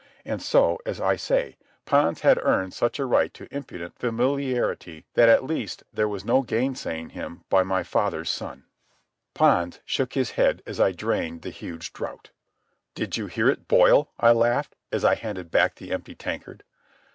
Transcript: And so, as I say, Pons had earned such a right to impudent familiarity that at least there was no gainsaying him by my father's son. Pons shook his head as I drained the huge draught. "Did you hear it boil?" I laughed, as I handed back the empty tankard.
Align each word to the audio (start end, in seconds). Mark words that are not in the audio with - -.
And 0.25 0.41
so, 0.41 0.79
as 0.83 0.99
I 0.99 1.15
say, 1.15 1.57
Pons 1.85 2.21
had 2.21 2.39
earned 2.43 2.73
such 2.73 2.97
a 2.97 3.05
right 3.05 3.31
to 3.35 3.47
impudent 3.55 3.99
familiarity 3.99 5.05
that 5.13 5.29
at 5.29 5.43
least 5.43 5.83
there 5.93 6.07
was 6.07 6.25
no 6.25 6.41
gainsaying 6.41 7.09
him 7.11 7.43
by 7.49 7.61
my 7.61 7.83
father's 7.83 8.31
son. 8.31 8.65
Pons 9.35 9.79
shook 9.85 10.13
his 10.13 10.31
head 10.31 10.63
as 10.65 10.79
I 10.79 10.91
drained 10.91 11.43
the 11.43 11.51
huge 11.51 11.93
draught. 11.93 12.31
"Did 12.95 13.15
you 13.15 13.27
hear 13.27 13.47
it 13.47 13.67
boil?" 13.67 14.09
I 14.19 14.31
laughed, 14.31 14.75
as 14.91 15.05
I 15.05 15.13
handed 15.13 15.51
back 15.51 15.75
the 15.75 15.91
empty 15.91 16.15
tankard. 16.15 16.63